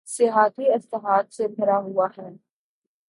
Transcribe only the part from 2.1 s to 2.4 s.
ہے